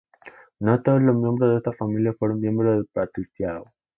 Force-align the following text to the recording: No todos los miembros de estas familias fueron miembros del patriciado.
No 0.59 0.81
todos 0.81 0.99
los 0.99 1.15
miembros 1.15 1.51
de 1.51 1.57
estas 1.57 1.77
familias 1.77 2.15
fueron 2.17 2.41
miembros 2.41 2.75
del 2.75 2.87
patriciado. 2.91 3.65